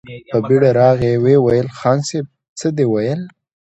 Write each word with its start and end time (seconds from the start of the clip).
په 0.31 0.37
بېړه 0.47 0.69
راغی، 0.79 1.13
ويې 1.23 1.37
ويل: 1.45 1.67
خان 1.77 1.99
صيب! 2.07 2.25
څه 2.59 2.67
دې 2.77 2.85
ويل؟ 2.89 3.21